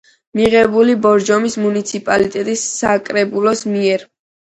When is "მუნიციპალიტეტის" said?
1.67-2.67